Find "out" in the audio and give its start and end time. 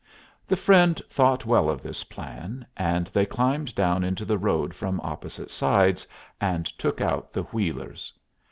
7.01-7.31